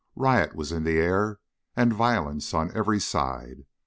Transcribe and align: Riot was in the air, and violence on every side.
Riot 0.15 0.55
was 0.55 0.71
in 0.71 0.83
the 0.83 0.97
air, 0.97 1.39
and 1.75 1.93
violence 1.93 2.55
on 2.55 2.75
every 2.75 2.99
side. 2.99 3.65